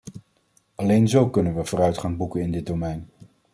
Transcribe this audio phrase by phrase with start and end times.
[0.75, 3.09] Alleen zo kunnen we vooruitgang boeken in dit domein.